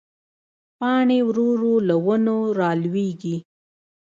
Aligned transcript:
پاڼې 0.77 1.17
ورو 1.27 1.45
ورو 1.53 1.73
له 1.87 1.95
ونو 2.05 2.37
رالوېږي 2.59 3.35